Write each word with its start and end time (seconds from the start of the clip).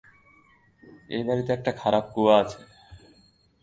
এই 1.15 1.23
বাড়িতে 1.27 1.51
একটা 1.53 1.71
খারাপ 1.81 2.05
কুয়া 2.13 2.35
আছে। 2.43 2.61